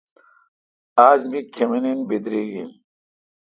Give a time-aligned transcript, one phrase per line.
[1.07, 2.69] اج می کھمینین بدریگ این